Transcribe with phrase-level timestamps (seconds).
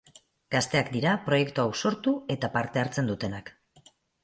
[0.53, 3.55] Gazteak dira proiektu hau sortu eta parte hartzen dutenak.